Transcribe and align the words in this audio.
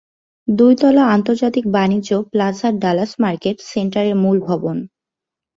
দুই 0.47 0.73
তলা 0.75 1.03
আন্তর্জাতিক 1.07 1.65
বাণিজ্য 1.75 2.09
প্লাজা 2.31 2.67
ডালাস 2.83 3.11
মার্কেট 3.19 3.57
সেন্টারের 3.71 4.15
মূল 4.15 4.37
ভবন। 4.39 4.77